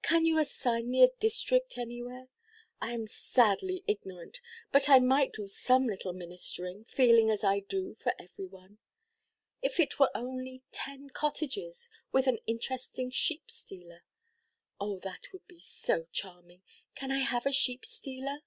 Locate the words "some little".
5.48-6.12